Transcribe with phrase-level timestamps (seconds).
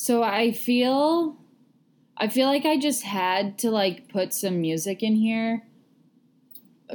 [0.00, 1.36] So I feel
[2.16, 5.64] I feel like I just had to like put some music in here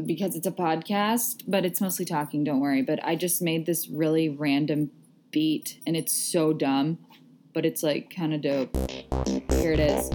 [0.06, 2.81] because it's a podcast, but it's mostly talking, don't worry.
[2.81, 4.89] But I just made this really random
[5.31, 6.97] beat and it's so dumb,
[7.54, 8.73] but it's like kind of dope.
[9.51, 10.09] Here it is.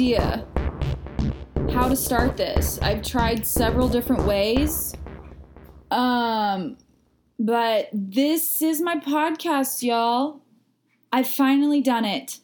[0.00, 0.46] Idea
[1.74, 2.78] how to start this.
[2.80, 4.94] I've tried several different ways.
[5.90, 6.78] Um
[7.38, 10.40] but this is my podcast, y'all.
[11.12, 12.38] I've finally done it.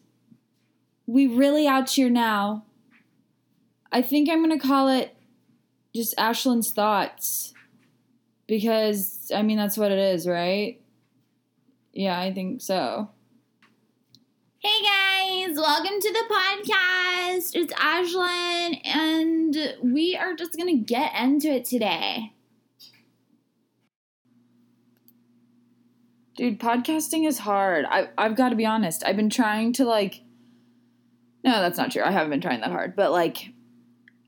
[1.07, 2.67] We really out here now.
[3.91, 5.17] I think I'm gonna call it
[5.95, 7.55] just Ashlyn's thoughts.
[8.47, 10.79] Because I mean that's what it is, right?
[11.95, 13.09] Yeah, I think so.
[14.67, 17.55] Hey guys, welcome to the podcast.
[17.55, 22.33] It's Ashlyn, and we are just gonna get into it today.
[26.37, 27.85] Dude, podcasting is hard.
[27.89, 29.05] I, I've got to be honest.
[29.07, 30.23] I've been trying to, like,
[31.45, 32.03] no, that's not true.
[32.03, 32.97] I haven't been trying that hard.
[32.97, 33.53] But, like,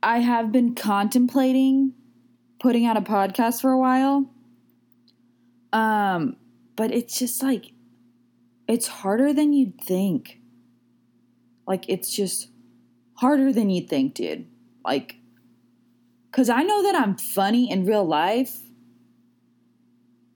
[0.04, 1.94] I have been contemplating
[2.60, 4.30] putting out a podcast for a while.
[5.72, 6.36] Um,
[6.76, 7.72] but it's just like,
[8.68, 10.40] it's harder than you'd think.
[11.66, 12.50] Like, it's just
[13.14, 14.46] harder than you'd think, dude.
[14.84, 15.16] Like,
[16.30, 18.58] because I know that I'm funny in real life,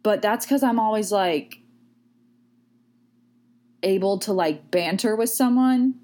[0.03, 1.59] but that's because I'm always like
[3.83, 5.95] able to like banter with someone.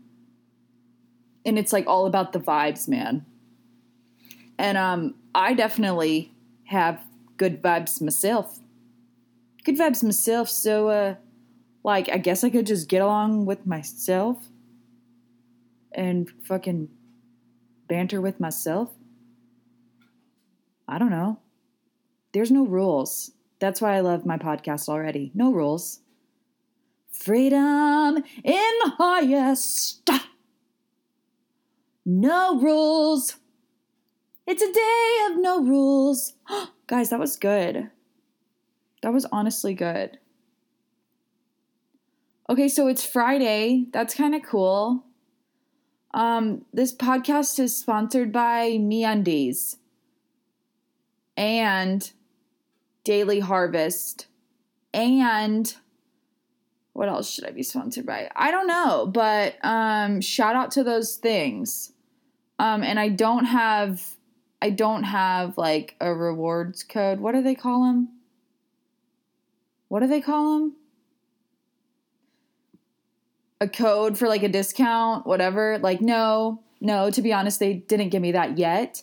[1.45, 3.25] And it's like all about the vibes, man.
[4.59, 6.33] And um, I definitely
[6.65, 7.01] have
[7.37, 8.59] good vibes myself.
[9.65, 10.49] Good vibes myself.
[10.49, 11.15] So, uh,
[11.85, 14.49] like, I guess I could just get along with myself
[15.93, 16.89] and fucking
[17.89, 18.91] banter with myself.
[20.87, 21.39] I don't know.
[22.33, 23.33] There's no rules.
[23.59, 25.33] That's why I love my podcast already.
[25.35, 26.01] No rules.
[27.11, 30.09] Freedom in the highest.
[32.11, 33.37] No rules.
[34.47, 36.33] It's a day of no rules.
[36.87, 37.91] Guys, that was good.
[39.03, 40.19] That was honestly good.
[42.51, 43.87] Okay, so it's Friday.
[43.93, 45.05] That's kind of cool.
[46.15, 49.77] Um, this podcast is sponsored by MeUndies
[51.37, 52.11] and
[53.05, 54.29] Daily Harvest
[54.95, 55.75] and
[56.95, 58.31] what else should I be sponsored by?
[58.35, 61.93] I don't know, but um, shout out to those things.
[62.59, 64.03] Um, and I don't have,
[64.63, 67.21] I don't have like a rewards code.
[67.21, 68.09] What do they call them?
[69.89, 70.77] What do they call them?
[73.61, 75.79] A code for like a discount, whatever.
[75.79, 79.03] Like, no, no, to be honest, they didn't give me that yet.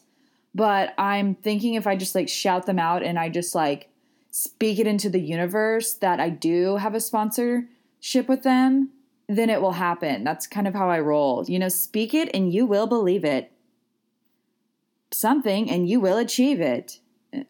[0.53, 3.89] But I'm thinking if I just like shout them out and I just like
[4.31, 8.91] speak it into the universe that I do have a sponsorship with them,
[9.27, 10.23] then it will happen.
[10.23, 11.43] That's kind of how I roll.
[11.47, 13.51] You know, speak it and you will believe it.
[15.11, 16.99] Something and you will achieve it.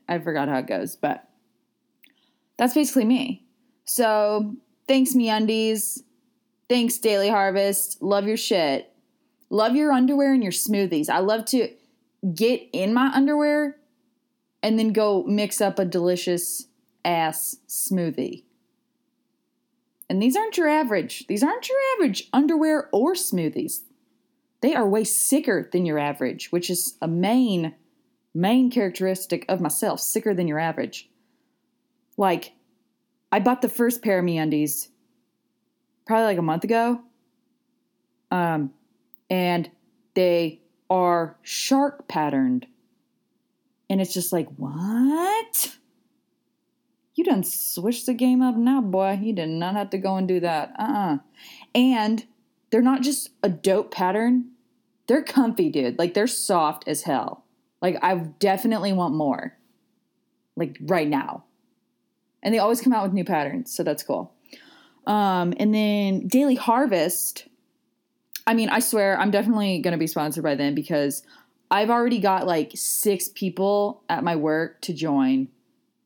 [0.08, 1.28] I forgot how it goes, but
[2.58, 3.46] that's basically me.
[3.84, 4.56] So
[4.88, 6.02] thanks, MeUndies.
[6.68, 8.02] Thanks, Daily Harvest.
[8.02, 8.92] Love your shit.
[9.50, 11.10] Love your underwear and your smoothies.
[11.10, 11.70] I love to
[12.34, 13.78] get in my underwear
[14.64, 16.68] and then go mix up a delicious
[17.04, 18.44] ass smoothie.
[20.10, 21.28] And these aren't your average.
[21.28, 23.82] These aren't your average underwear or smoothies.
[24.62, 27.76] They are way sicker than your average, which is a main
[28.34, 31.10] main characteristic of myself, sicker than your average.
[32.18, 32.54] Like
[33.32, 34.90] I bought the first pair of MeUndies
[36.06, 37.02] probably like a month ago.
[38.32, 38.72] Um
[39.30, 39.70] and
[40.14, 42.68] they are shark patterned.
[43.90, 45.76] And it's just like, what?
[47.16, 49.20] You done switched the game up now, boy.
[49.22, 50.74] You did not have to go and do that.
[50.78, 51.16] Uh uh-uh.
[51.16, 51.18] uh
[51.74, 52.26] And
[52.70, 54.52] they're not just a dope pattern,
[55.08, 55.98] they're comfy, dude.
[56.00, 57.46] Like they're soft as hell.
[57.82, 59.58] Like I definitely want more.
[60.56, 61.44] Like right now.
[62.42, 64.34] And they always come out with new patterns, so that's cool.
[65.08, 67.48] Um, and then Daily Harvest
[68.48, 71.24] I mean, I swear I'm definitely going to be sponsored by them because
[71.72, 75.48] I've already got like six people at my work to join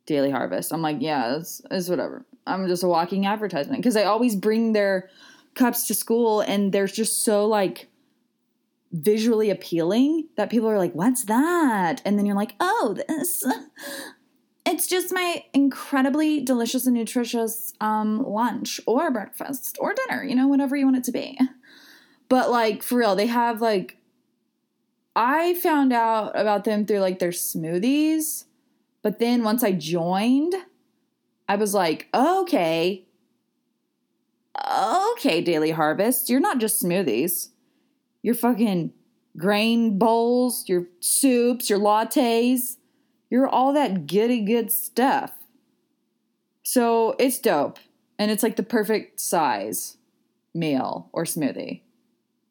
[0.06, 0.72] Daily Harvest.
[0.72, 2.26] I'm like, yeah, it's, it's whatever.
[2.48, 5.10] I'm just a walking advertisement because I always bring their
[5.54, 7.88] cups to school and they're just so like
[8.92, 12.02] visually appealing that people are like, what's that?
[12.06, 13.46] And then you're like, oh, this.
[14.70, 20.48] It's just my incredibly delicious and nutritious um, lunch or breakfast or dinner, you know,
[20.48, 21.40] whatever you want it to be.
[22.28, 23.98] But like for real, they have like
[25.16, 28.46] I found out about them through like their smoothies.
[29.02, 30.54] But then once I joined,
[31.48, 33.08] I was like, okay,
[34.72, 37.50] okay, Daily Harvest, you're not just smoothies.
[38.22, 38.94] You're fucking
[39.36, 42.76] grain bowls, your soups, your lattes.
[43.30, 45.32] You're all that goody good stuff.
[46.64, 47.80] So it's dope.
[48.18, 49.98] And it's like the perfect size
[50.54, 51.82] meal or smoothie.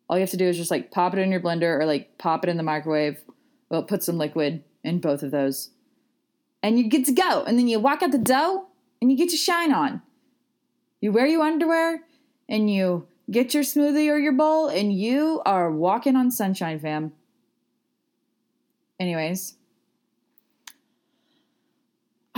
[0.09, 2.17] All you have to do is just like pop it in your blender or like
[2.17, 3.21] pop it in the microwave.
[3.69, 5.71] Well, put some liquid in both of those.
[6.63, 7.45] And you get to go.
[7.47, 8.67] And then you walk out the dough
[9.01, 10.01] and you get your shine on.
[11.01, 12.01] You wear your underwear
[12.49, 17.13] and you get your smoothie or your bowl and you are walking on sunshine, fam.
[18.99, 19.55] Anyways,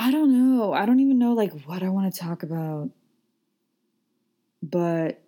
[0.01, 0.73] I don't know.
[0.73, 2.89] I don't even know like what I want to talk about.
[4.63, 5.21] But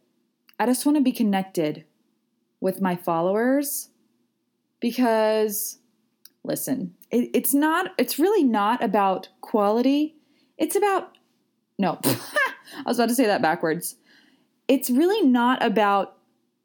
[0.59, 1.85] I just want to be connected
[2.59, 3.91] with my followers
[4.81, 5.79] because
[6.43, 10.17] listen, it, it's not it's really not about quality.
[10.57, 11.19] It's about
[11.79, 12.01] no.
[12.05, 13.97] I was about to say that backwards.
[14.69, 16.17] It's really not about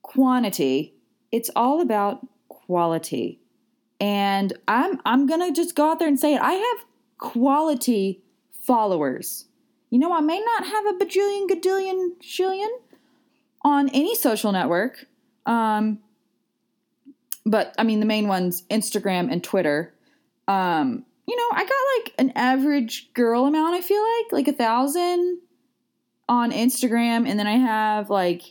[0.02, 0.96] quantity.
[1.34, 3.42] It's all about quality.
[4.00, 6.42] And I'm I'm going to just go out there and say it.
[6.42, 6.86] I have
[7.18, 8.22] quality
[8.52, 9.46] followers.
[9.90, 12.68] You know, I may not have a bajillion, gadillion, shillion
[13.64, 15.06] on any social network.
[15.46, 16.00] Um,
[17.46, 19.94] but I mean, the main ones Instagram and Twitter.
[20.48, 24.58] Um, you know, I got like an average girl amount, I feel like, like a
[24.58, 25.40] thousand
[26.30, 27.28] on Instagram.
[27.28, 28.44] And then I have like,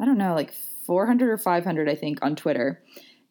[0.00, 0.52] I don't know, like
[0.86, 2.82] 400 or 500, I think, on Twitter.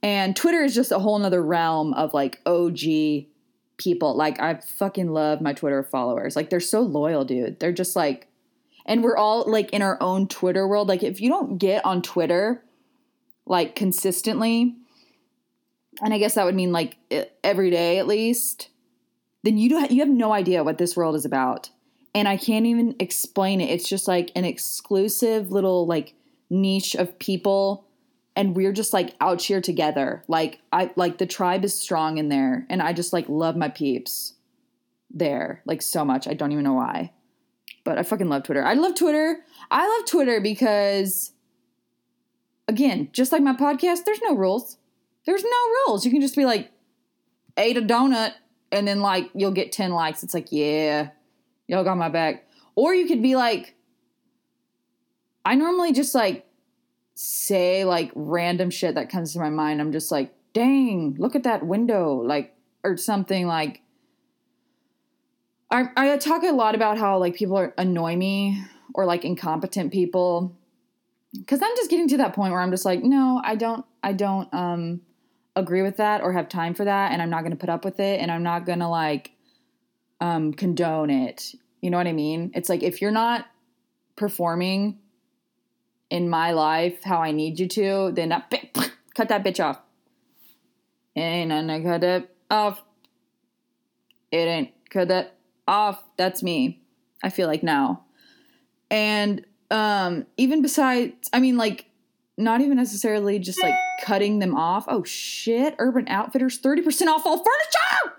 [0.03, 2.77] And Twitter is just a whole nother realm of like OG
[3.77, 4.15] people.
[4.15, 6.35] Like, I fucking love my Twitter followers.
[6.35, 7.59] Like, they're so loyal, dude.
[7.59, 8.27] They're just like,
[8.85, 10.89] and we're all like in our own Twitter world.
[10.89, 12.61] Like, if you don't get on Twitter
[13.45, 14.75] like consistently,
[16.01, 16.97] and I guess that would mean like
[17.44, 18.69] every day at least,
[19.44, 21.69] then you don't you have no idea what this world is about.
[22.13, 23.69] And I can't even explain it.
[23.69, 26.13] It's just like an exclusive little like
[26.49, 27.85] niche of people
[28.35, 30.24] and we're just like out here together.
[30.27, 33.69] Like I like the tribe is strong in there and I just like love my
[33.69, 34.33] peeps
[35.12, 36.27] there like so much.
[36.27, 37.12] I don't even know why.
[37.83, 38.63] But I fucking love Twitter.
[38.63, 39.39] I love Twitter.
[39.69, 41.33] I love Twitter because
[42.68, 44.77] again, just like my podcast, there's no rules.
[45.25, 46.06] There's no rules.
[46.06, 46.71] You can just be like,
[47.57, 48.33] ate a donut,
[48.71, 50.24] and then like you'll get 10 likes.
[50.24, 51.09] It's like, yeah,
[51.68, 52.47] y'all got my back.
[52.75, 53.75] Or you could be like,
[55.45, 56.45] I normally just like
[57.15, 59.81] say like random shit that comes to my mind.
[59.81, 63.81] I'm just like, dang, look at that window, like, or something like.
[65.71, 68.63] I, I talk a lot about how like people are annoy me
[68.94, 70.56] or like incompetent people
[71.36, 74.13] because i'm just getting to that point where i'm just like no i don't i
[74.13, 75.01] don't um
[75.56, 77.86] agree with that or have time for that and I'm not going to put up
[77.86, 79.31] with it and I'm not going to like
[80.19, 81.54] um condone it.
[81.81, 82.51] You know what I mean?
[82.56, 83.45] It's like if you're not
[84.16, 85.00] performing
[86.13, 88.54] in my life how I need you to, then that,
[89.15, 89.80] cut that bitch off.
[91.15, 92.83] Ain't I cut it off.
[94.31, 95.38] It ain't cut that
[95.68, 96.04] off.
[96.15, 96.83] That's me.
[97.24, 98.06] I feel like now.
[98.92, 101.86] And um even besides I mean like
[102.38, 103.74] not even necessarily just like
[104.04, 104.86] cutting them off.
[104.88, 108.18] Oh shit, Urban Outfitters 30% off all furniture.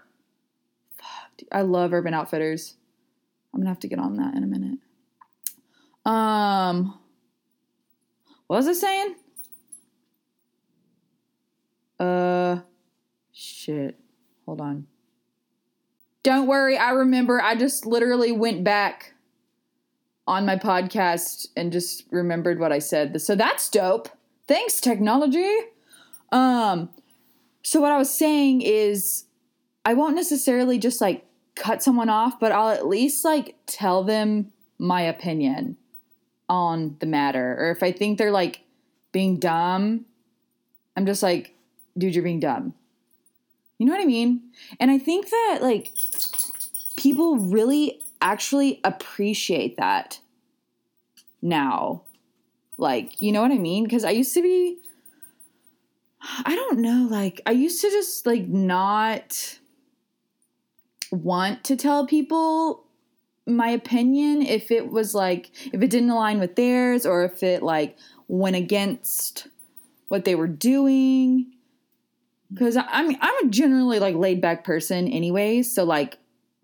[0.96, 2.74] Fuck, I love Urban Outfitters.
[3.54, 4.78] I'm to have to get on that in a minute.
[6.04, 6.98] Um
[8.46, 9.14] what was I saying?
[11.98, 12.60] Uh
[13.32, 13.98] shit.
[14.46, 14.86] Hold on.
[16.22, 17.40] Don't worry, I remember.
[17.40, 19.14] I just literally went back
[20.26, 23.20] on my podcast and just remembered what I said.
[23.20, 24.08] So that's dope.
[24.46, 25.50] Thanks, technology.
[26.32, 26.90] Um,
[27.62, 29.24] so what I was saying is
[29.84, 34.50] I won't necessarily just like cut someone off, but I'll at least like tell them
[34.78, 35.76] my opinion
[36.48, 37.56] on the matter.
[37.58, 38.60] Or if I think they're like
[39.12, 40.04] being dumb,
[40.96, 41.54] I'm just like,
[41.96, 42.74] dude, you're being dumb.
[43.78, 44.42] You know what I mean?
[44.78, 45.92] And I think that like
[46.96, 50.20] people really actually appreciate that
[51.42, 52.02] now.
[52.76, 53.84] Like, you know what I mean?
[53.84, 54.78] Because I used to be,
[56.44, 59.58] I don't know, like, I used to just like not
[61.10, 62.83] want to tell people
[63.46, 67.62] my opinion if it was like, if it didn't align with theirs or if it
[67.62, 67.98] like
[68.28, 69.48] went against
[70.08, 71.52] what they were doing.
[72.52, 75.74] Because I mean, I'm a generally like laid back person, anyways.
[75.74, 76.18] So, like,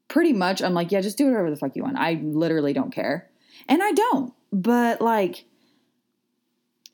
[0.08, 1.98] pretty much I'm like, yeah, just do whatever the fuck you want.
[1.98, 3.28] I literally don't care.
[3.68, 4.32] And I don't.
[4.52, 5.44] But like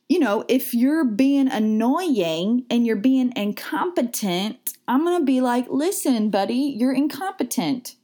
[0.09, 5.67] you know, if you're being annoying and you're being incompetent, I'm going to be like,
[5.69, 7.97] listen, buddy, you're incompetent.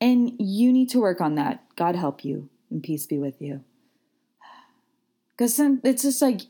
[0.00, 1.64] And you need to work on that.
[1.76, 3.62] God help you and peace be with you.
[5.30, 6.42] Because it's just like,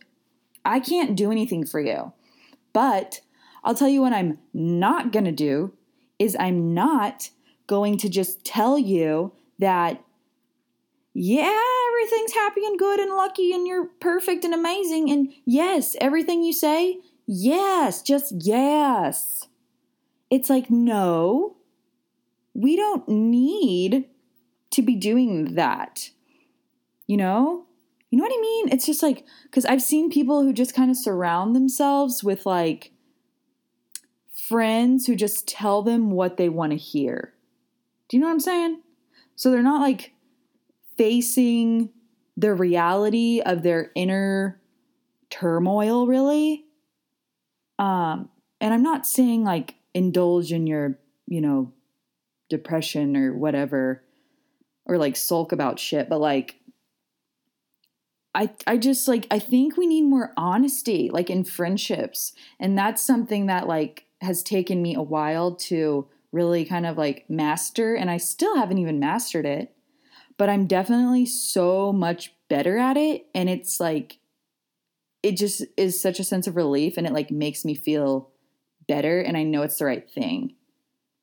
[0.64, 2.12] I can't do anything for you.
[2.73, 3.21] But
[3.64, 5.73] I'll tell you what I'm not going to do
[6.19, 7.30] is I'm not
[7.66, 10.02] going to just tell you that,
[11.14, 11.57] yeah,
[11.88, 15.11] everything's happy and good and lucky and you're perfect and amazing.
[15.11, 19.49] And yes, everything you say, yes, just yes.
[20.30, 21.57] It's like, no,
[22.54, 24.07] we don't need
[24.71, 26.11] to be doing that.
[27.07, 27.66] You know?
[28.11, 28.69] You know what I mean?
[28.71, 32.92] It's just like, because I've seen people who just kind of surround themselves with like
[34.35, 37.35] friends who just tell them what they want to hear.
[38.09, 38.80] Do you know what I'm saying?
[39.37, 40.12] So they're not like
[40.97, 41.90] facing
[42.37, 44.61] the reality of their inner
[45.28, 46.64] turmoil really
[47.78, 48.28] um
[48.61, 51.73] and i'm not saying like indulge in your you know
[52.50, 54.02] depression or whatever
[54.85, 56.57] or like sulk about shit but like
[58.35, 63.02] I I just like I think we need more honesty like in friendships and that's
[63.02, 68.11] something that like has taken me a while to really kind of like master and
[68.11, 69.75] I still haven't even mastered it
[70.40, 73.26] but I'm definitely so much better at it.
[73.35, 74.21] And it's like,
[75.23, 78.30] it just is such a sense of relief and it like makes me feel
[78.88, 79.21] better.
[79.21, 80.54] And I know it's the right thing.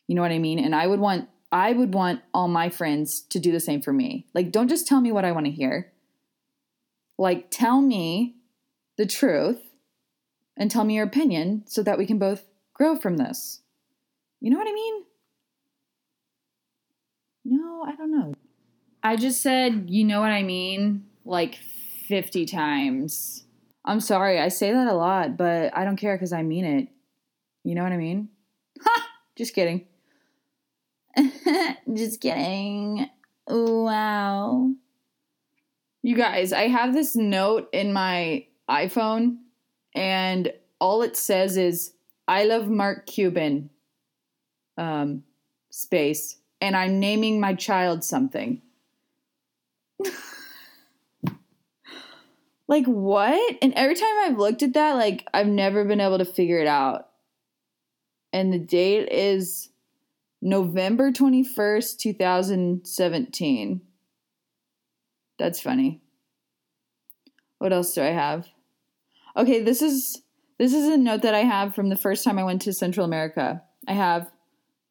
[0.08, 0.60] You know what I mean?
[0.60, 3.94] And I would want, I would want all my friends to do the same for
[3.94, 4.26] me.
[4.34, 5.92] Like, don't just tell me what I want to hear.
[7.18, 8.36] Like, tell me
[8.98, 9.62] the truth
[10.56, 13.62] and tell me your opinion so that we can both grow from this.
[14.40, 15.04] You know what I mean?
[17.46, 18.34] No, I don't know.
[19.04, 23.46] I just said, you know what I mean, like 50 times.
[23.86, 26.90] I'm sorry, I say that a lot, but I don't care because I mean it.
[27.64, 28.30] You know what I mean?
[28.82, 29.08] Ha!
[29.38, 29.86] Just kidding.
[31.94, 33.10] just kidding.
[33.48, 34.72] Wow.
[36.04, 39.38] You guys, I have this note in my iPhone,
[39.96, 41.94] and all it says is,
[42.28, 43.70] I love Mark Cuban.
[44.78, 45.24] Um,
[45.78, 46.38] space.
[46.60, 48.62] And I'm naming my child something.
[52.68, 53.58] like what?
[53.62, 56.68] And every time I've looked at that, like I've never been able to figure it
[56.68, 57.10] out.
[58.34, 59.70] And the date is
[60.42, 63.82] November 21st, 2017.
[65.40, 66.02] That's funny.
[67.60, 68.48] What else do I have?
[69.36, 70.22] Okay, this is
[70.60, 73.06] this is a note that I have from the first time I went to Central
[73.06, 73.62] America.
[73.88, 74.32] I have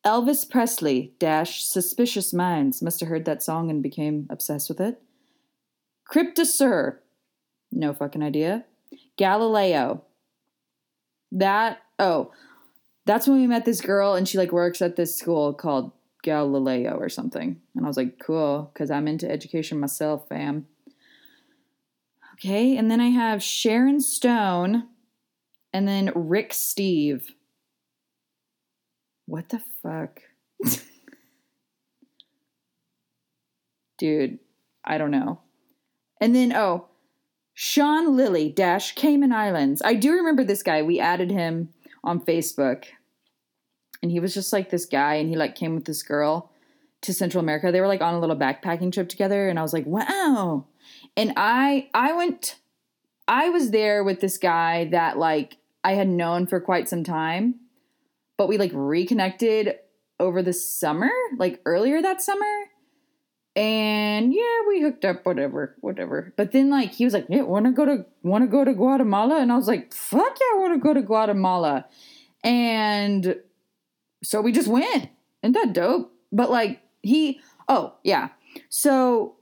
[0.04, 5.02] Elvis Presley dash Suspicious Minds must have heard that song and became obsessed with it.
[6.08, 6.98] Cryptosur,
[7.72, 8.64] no fucking idea.
[9.16, 10.04] Galileo.
[11.32, 12.30] That oh,
[13.06, 16.96] that's when we met this girl and she like works at this school called Galileo
[16.98, 17.60] or something.
[17.74, 20.66] And I was like, cool, because I'm into education myself, fam.
[22.34, 24.88] Okay, and then I have Sharon Stone
[25.72, 27.32] and then Rick Steve.
[29.24, 30.20] What the fuck?
[33.98, 34.38] Dude,
[34.84, 35.40] I don't know.
[36.20, 36.88] And then, oh,
[37.54, 39.80] Sean Lilly dash Cayman Islands.
[39.82, 40.82] I do remember this guy.
[40.82, 41.70] We added him
[42.06, 42.84] on Facebook.
[44.02, 46.50] And he was just like this guy, and he like came with this girl
[47.02, 47.70] to Central America.
[47.70, 50.66] They were like on a little backpacking trip together, and I was like, wow.
[51.16, 52.56] And I I went
[53.28, 57.56] I was there with this guy that like I had known for quite some time
[58.36, 59.76] but we like reconnected
[60.20, 62.44] over the summer, like earlier that summer.
[63.56, 66.34] And yeah, we hooked up, whatever, whatever.
[66.36, 69.40] But then like he was like, Yeah, wanna go to wanna go to Guatemala?
[69.40, 71.86] And I was like, fuck yeah, I wanna go to Guatemala.
[72.44, 73.36] And
[74.22, 75.08] so we just went.
[75.42, 76.12] Isn't that dope?
[76.30, 78.28] But like he oh, yeah.
[78.68, 79.36] So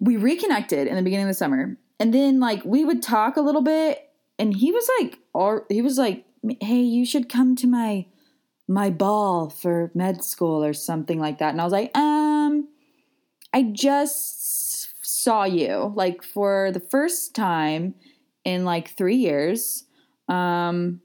[0.00, 1.76] we reconnected in the beginning of the summer.
[1.98, 5.82] And then like we would talk a little bit and he was like all he
[5.82, 6.24] was like
[6.60, 8.06] hey, you should come to my
[8.68, 11.50] my ball for med school or something like that.
[11.50, 11.90] And I was like,
[13.52, 17.94] I just saw you like for the first time
[18.44, 19.84] in like three years.
[20.28, 21.00] Um,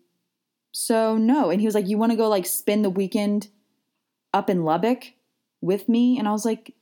[0.71, 1.49] so no.
[1.49, 3.49] And he was like, you want to go like spend the weekend
[4.33, 5.13] up in Lubbock
[5.61, 6.19] with me?
[6.19, 6.75] And I was like,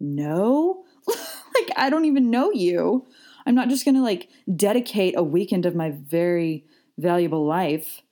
[0.00, 3.06] no, like I don't even know you.
[3.46, 6.64] I'm not just gonna like dedicate a weekend of my very
[6.98, 8.02] valuable life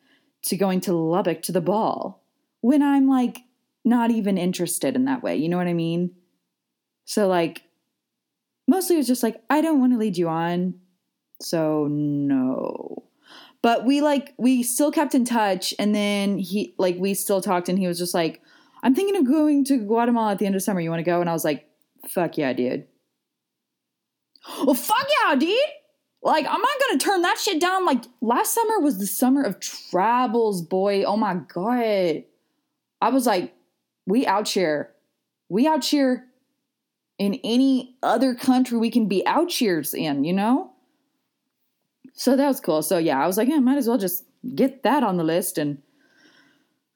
[0.43, 2.23] to going to Lubbock to the ball
[2.61, 3.41] when I'm like
[3.85, 5.37] not even interested in that way.
[5.37, 6.15] You know what I mean?
[7.11, 7.65] So, like,
[8.69, 10.75] mostly it was just like, I don't want to lead you on.
[11.43, 13.03] So no.
[13.63, 17.69] But we like we still kept in touch and then he like we still talked
[17.69, 18.41] and he was just like,
[18.85, 20.81] I'm thinking of going to Guatemala at the end of summer.
[20.81, 21.21] You want to go?
[21.21, 21.69] And I was like,
[22.09, 22.87] fuck yeah, dude.
[24.65, 25.59] Well, fuck yeah, dude.
[26.23, 27.87] Like, I'm not gonna turn that shit down.
[27.87, 31.03] Like, last summer was the summer of travels, boy.
[31.03, 32.23] Oh my god.
[33.03, 33.53] I was like,
[34.07, 34.93] we out here.
[35.49, 36.30] We out here
[37.21, 40.73] in any other country we can be out cheers in, you know?
[42.15, 42.81] So that was cool.
[42.81, 44.25] So yeah, I was like, yeah, might as well just
[44.55, 45.83] get that on the list and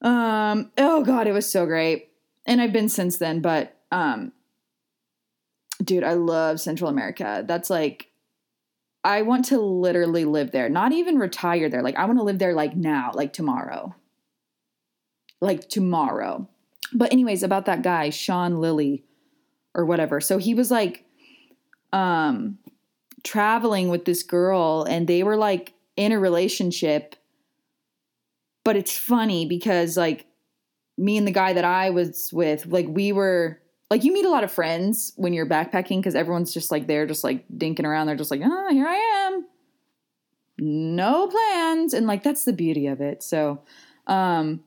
[0.00, 2.08] um oh god, it was so great.
[2.46, 4.32] And I've been since then, but um
[5.82, 7.44] dude, I love Central America.
[7.46, 8.08] That's like
[9.04, 10.70] I want to literally live there.
[10.70, 11.82] Not even retire there.
[11.82, 13.94] Like I want to live there like now, like tomorrow.
[15.42, 16.48] Like tomorrow.
[16.94, 19.04] But anyways, about that guy, Sean Lilly
[19.74, 20.20] or whatever.
[20.20, 21.04] So he was like
[21.92, 22.58] um
[23.22, 27.16] traveling with this girl and they were like in a relationship.
[28.64, 30.26] But it's funny because like
[30.96, 34.30] me and the guy that I was with, like we were like you meet a
[34.30, 38.06] lot of friends when you're backpacking because everyone's just like there, just like dinking around.
[38.06, 38.94] They're just like, oh, here I
[39.26, 39.46] am.
[40.58, 41.94] No plans.
[41.94, 43.22] And like that's the beauty of it.
[43.22, 43.62] So
[44.06, 44.62] um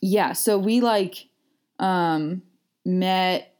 [0.00, 1.26] yeah, so we like
[1.78, 2.42] um
[2.84, 3.54] met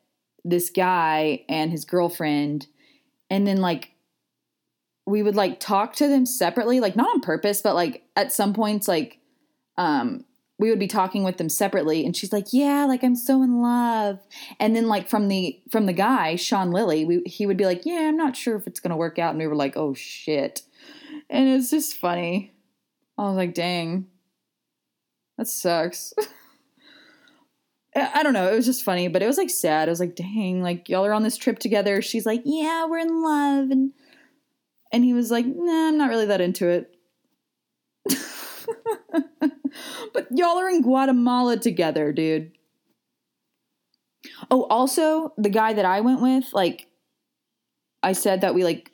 [0.48, 2.66] this guy and his girlfriend
[3.30, 3.92] and then like
[5.06, 8.52] we would like talk to them separately like not on purpose but like at some
[8.52, 9.18] points like
[9.76, 10.24] um
[10.58, 13.60] we would be talking with them separately and she's like yeah like i'm so in
[13.62, 14.18] love.
[14.58, 17.82] And then like from the from the guy sean lilly we, he would be like
[17.84, 20.62] yeah i'm not sure if it's gonna work out and we were like oh shit.
[21.30, 22.52] And it's just funny.
[23.16, 24.06] I was like dang.
[25.36, 26.12] That sucks
[28.00, 28.50] I don't know.
[28.52, 29.88] It was just funny, but it was like sad.
[29.88, 32.02] I was like, dang, like y'all are on this trip together.
[32.02, 33.70] She's like, yeah, we're in love.
[33.70, 33.92] And
[34.92, 36.94] and he was like, nah, I'm not really that into it.
[40.12, 42.52] but y'all are in Guatemala together, dude.
[44.50, 46.86] Oh, also, the guy that I went with, like,
[48.02, 48.90] I said that we like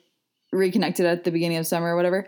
[0.51, 2.27] reconnected at the beginning of summer or whatever.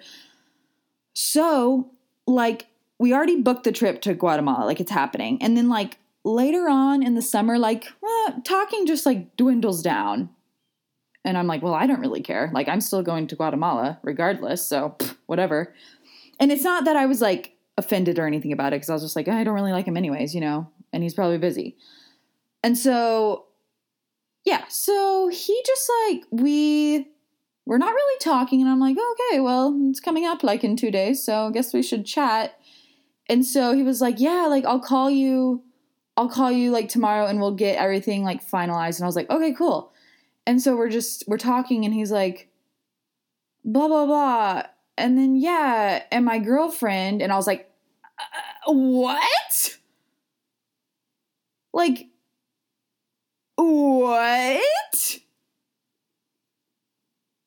[1.14, 1.92] So,
[2.26, 2.68] like,
[3.00, 5.42] we already booked the trip to Guatemala, like, it's happening.
[5.42, 5.98] And then, like,
[6.28, 10.30] later on in the summer, like, eh, talking just like dwindles down.
[11.26, 12.50] And I'm like, well, I don't really care.
[12.54, 14.66] Like, I'm still going to Guatemala regardless.
[14.66, 15.74] So, pff, whatever.
[16.40, 19.04] And it's not that I was like offended or anything about it because I was
[19.04, 21.78] just like, I don't really like him anyways, you know, and he's probably busy.
[22.64, 23.46] And so,
[24.46, 27.08] yeah, so he just like, we
[27.66, 28.62] we're not really talking.
[28.62, 31.22] And I'm like, okay, well, it's coming up like in two days.
[31.22, 32.58] So I guess we should chat.
[33.28, 35.64] And so he was like, yeah, like I'll call you
[36.18, 38.98] I'll call you like tomorrow and we'll get everything like finalized.
[38.98, 39.94] And I was like, okay, cool.
[40.48, 42.50] And so we're just, we're talking and he's like,
[43.64, 44.64] blah, blah, blah.
[44.98, 47.70] And then, yeah, and my girlfriend, and I was like,
[48.68, 49.78] uh, what?
[51.72, 52.08] Like,
[53.56, 55.20] what?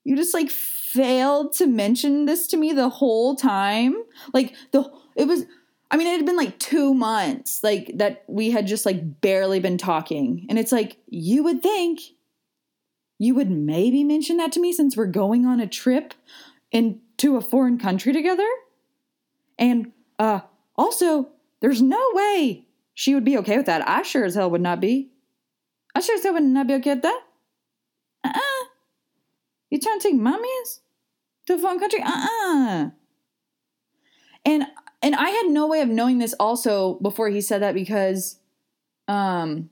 [0.04, 3.96] You just like failed to mention this to me the whole time?
[4.32, 5.44] Like, the, it was,
[5.90, 9.58] I mean, it had been like two months, like that we had just like barely
[9.58, 10.46] been talking.
[10.48, 12.00] And it's like, you would think
[13.18, 16.14] you would maybe mention that to me since we're going on a trip
[16.70, 18.48] into a foreign country together.
[19.58, 20.40] And uh,
[20.76, 21.28] also,
[21.60, 23.86] there's no way she would be okay with that.
[23.86, 25.10] I sure as hell would not be.
[25.94, 27.22] I sure as hell would not be okay with that.
[28.24, 28.38] Uh uh-uh.
[28.38, 28.66] uh
[29.70, 30.80] You trying to take mummies
[31.46, 32.00] to a foreign country?
[32.02, 32.84] Uh uh-uh.
[32.84, 32.90] uh.
[34.44, 34.66] And
[35.02, 38.38] and I had no way of knowing this also before he said that because
[39.08, 39.70] um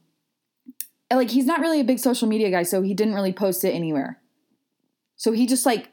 [1.12, 3.70] like he's not really a big social media guy, so he didn't really post it
[3.70, 4.20] anywhere.
[5.16, 5.90] So he just like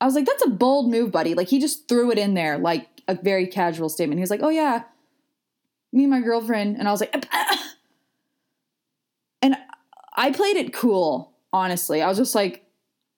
[0.00, 1.34] I was like, that's a bold move, buddy.
[1.34, 4.18] Like he just threw it in there like a very casual statement.
[4.18, 4.84] He was like, Oh yeah,
[5.92, 6.76] me and my girlfriend.
[6.76, 7.14] And I was like,
[9.42, 9.56] and
[10.14, 12.02] I played it cool, honestly.
[12.02, 12.64] I was just like,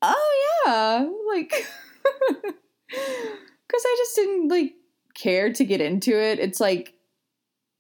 [0.02, 1.50] oh yeah, like
[2.88, 4.74] because I just didn't like
[5.14, 6.38] care to get into it.
[6.38, 6.94] It's like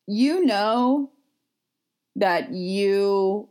[0.06, 1.10] you know
[2.16, 3.48] that you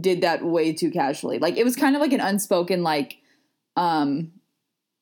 [0.00, 1.38] did that way too casually.
[1.38, 3.18] Like it was kind of like an unspoken like
[3.76, 4.32] um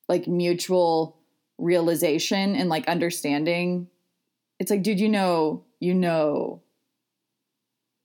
[0.07, 1.17] like mutual
[1.57, 3.87] realization and like understanding.
[4.59, 6.61] It's like dude, you know, you know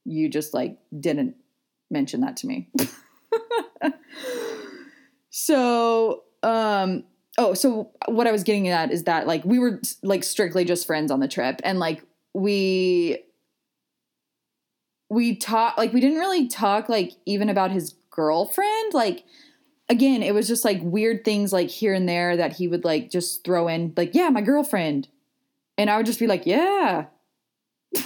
[0.04, 1.34] you just like didn't
[1.90, 2.70] mention that to me.
[5.30, 7.04] so um
[7.38, 10.86] oh, so what I was getting at is that like we were like strictly just
[10.86, 12.02] friends on the trip and like
[12.34, 13.18] we
[15.08, 18.94] we talk like we didn't really talk like even about his girlfriend.
[18.94, 19.24] Like,
[19.88, 23.10] again, it was just like weird things like here and there that he would like
[23.10, 25.06] just throw in, like, yeah, my girlfriend.
[25.78, 27.04] And I would just be like, yeah.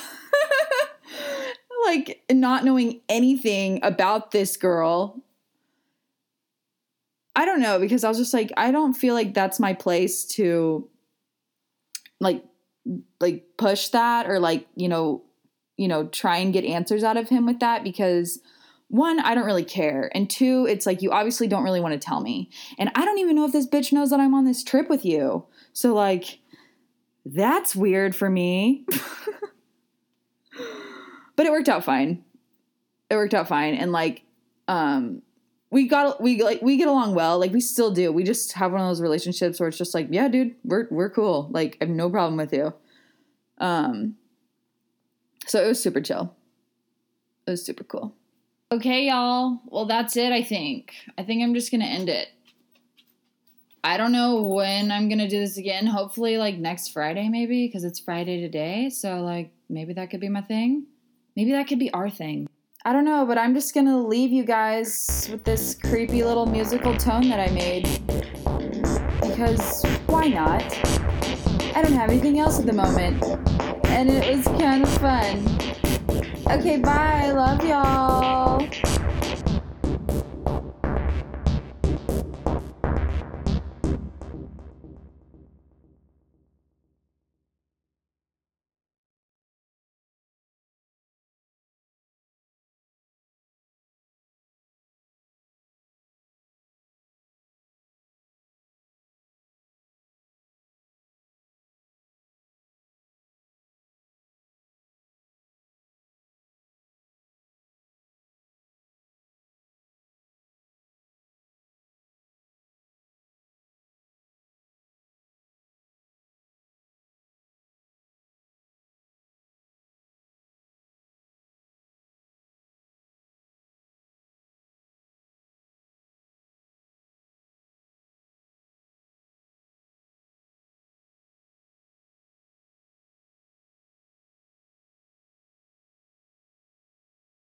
[1.86, 5.22] like, not knowing anything about this girl.
[7.36, 10.24] I don't know because I was just like, I don't feel like that's my place
[10.26, 10.88] to
[12.18, 12.44] like
[13.20, 15.22] like push that or like you know
[15.76, 18.40] you know try and get answers out of him with that because
[18.88, 21.98] one i don't really care and two it's like you obviously don't really want to
[21.98, 24.64] tell me and i don't even know if this bitch knows that i'm on this
[24.64, 26.40] trip with you so like
[27.24, 28.84] that's weird for me.
[31.36, 32.22] But it worked out fine.
[33.08, 34.24] It worked out fine and like
[34.68, 35.22] um
[35.70, 38.72] we got we like we get along well like we still do we just have
[38.72, 41.84] one of those relationships where it's just like yeah dude we're we're cool like i
[41.84, 42.72] have no problem with you
[43.58, 44.16] um
[45.46, 46.34] so it was super chill
[47.46, 48.14] it was super cool
[48.72, 49.58] Okay, y'all.
[49.66, 50.94] Well, that's it, I think.
[51.18, 52.28] I think I'm just going to end it.
[53.82, 55.86] I don't know when I'm going to do this again.
[55.86, 58.88] Hopefully, like next Friday, maybe, because it's Friday today.
[58.90, 60.86] So, like, maybe that could be my thing.
[61.34, 62.46] Maybe that could be our thing.
[62.84, 66.96] I don't know but i'm just gonna leave you guys with this creepy little musical
[66.96, 67.84] tone that i made
[69.20, 70.62] because why not
[71.76, 73.22] i don't have anything else at the moment
[73.86, 75.70] and it was kind of fun
[76.50, 77.30] Okay, bye.
[77.30, 78.89] Love y'all.